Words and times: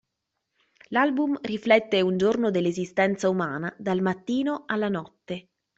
L'album 0.87 1.37
riflette 1.43 1.99
un 2.01 2.17
giorno 2.17 2.49
dell'esistenza 2.49 3.29
umana, 3.29 3.71
dal 3.77 4.01
mattino 4.01 4.63
alla 4.65 4.89
notte. 4.89 5.49